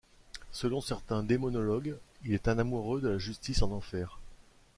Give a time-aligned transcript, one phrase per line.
[0.51, 1.95] Selon certains démonologues,
[2.25, 4.17] il est un amoureux de la justice en enfer.